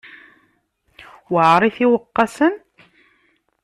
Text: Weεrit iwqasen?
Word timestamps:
Weεrit 1.31 1.77
iwqasen? 1.85 2.53